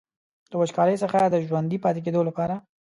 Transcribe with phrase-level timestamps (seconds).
[0.51, 2.55] د وچکالۍ څخه د ژوندي پاتې کیدو لپاره.